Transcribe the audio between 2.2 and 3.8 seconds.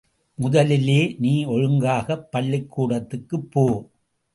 பள்ளிக் கூடத்துக்கு போ.